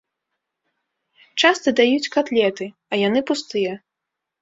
[1.45, 3.81] Часта даюць катлеты, а яны пустыя.